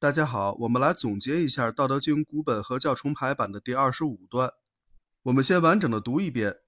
[0.00, 4.52] 大家好，我们来总结一下《道德经》古本和教重排版的第二十五段。
[5.22, 6.58] 我们先完整的读一遍：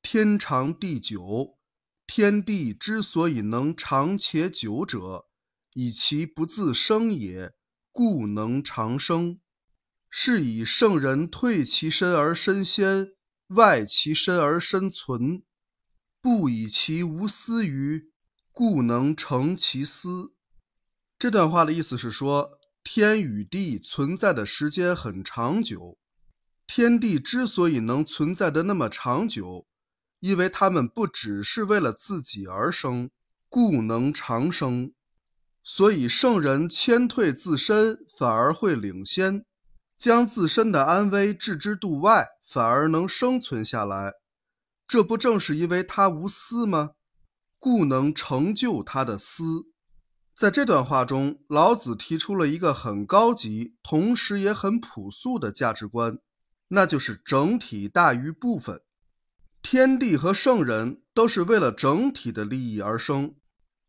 [0.00, 1.58] 天长地久，
[2.06, 5.26] 天地之所以能长且久者，
[5.74, 7.52] 以其不自生也，
[7.92, 9.38] 故能长生。
[10.08, 13.12] 是以圣人退其身而身先，
[13.48, 15.42] 外其身而身存，
[16.22, 18.10] 不以其无私于，
[18.50, 20.32] 故能成其私。
[21.18, 22.60] 这段话的意思是说。
[22.94, 25.96] 天与地存在的时间很长久，
[26.66, 29.66] 天地之所以能存在的那么长久，
[30.20, 33.08] 因为他们不只是为了自己而生，
[33.48, 34.92] 故能长生。
[35.64, 39.46] 所以圣人谦退自身，反而会领先，
[39.96, 44.12] 将自身的安危置之度外，反而能生存下来。
[44.86, 46.90] 这不正是因为他无私吗？
[47.58, 49.71] 故能成就他的私。
[50.34, 56.18] 在这段话中，老子提出了一个很高级，同时也很朴素的价值观，
[56.68, 58.80] 那就是整体大于部分。
[59.62, 63.34] 天地和圣人都是为了整体的利益而生，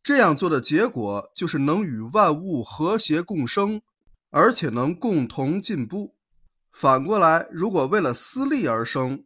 [0.04, 3.82] 这样做的结果就是能与万物和谐共生，
[4.30, 6.16] 而且能共同进步。
[6.72, 9.24] 反过来，如果为了私利而生，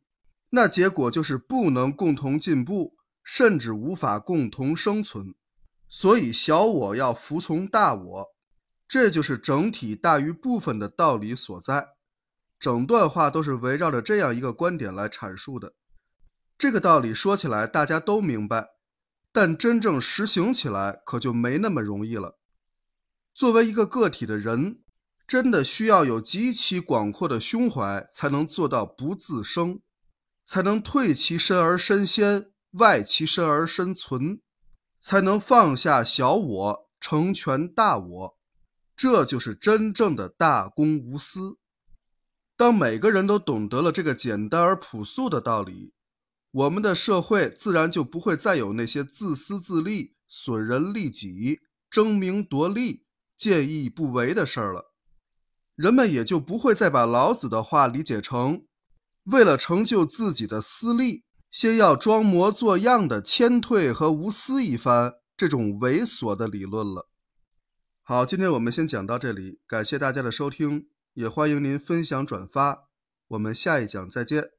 [0.51, 5.33] 那结果就是不能共同进步，甚至无法共同生存。
[5.89, 8.25] 所以，小我要服从大我，
[8.87, 11.89] 这就是整体大于部分的道理所在。
[12.59, 15.73] 整段话都是围绕着这样一个观点来阐述的。
[16.57, 18.69] 这个道理说起来大家都明白，
[19.31, 22.39] 但真正实行起来可就没那么容易了。
[23.33, 24.79] 作为一个个体的人，
[25.27, 29.81] 真的需要有极其广阔的胸怀，才能做到不自生，
[30.45, 34.41] 才能退其身而身先，外其身而身存。
[34.99, 38.37] 才能放下小我，成全大我，
[38.95, 41.59] 这就是真正的大公无私。
[42.55, 45.93] 当每个人都懂得了这个简单而朴素的道理，
[46.49, 51.59] 我们的社会自然就不会再有那些自私自利、损人利己、
[51.91, 53.05] 争名夺利、
[53.37, 54.95] 见义不为的事儿了。
[55.75, 58.65] 人们也就不会再把老子的话理解成
[59.25, 61.25] 为了成就自己的私利。
[61.49, 67.09] 先要装模作样的谦退和无私一番，这种猥琐的理论了。
[68.03, 72.89] 好，今天我们先讲到这里，感谢大家的收听，也欢迎您分享转发，
[73.29, 74.56] 我们下一讲再见。